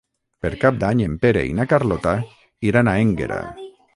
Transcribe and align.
Per 0.45 0.49
Cap 0.63 0.79
d'Any 0.83 1.03
en 1.07 1.17
Pere 1.25 1.43
i 1.51 1.51
na 1.59 1.67
Carlota 1.75 2.15
iran 2.71 2.89
a 2.95 2.99
Énguera. 3.05 3.41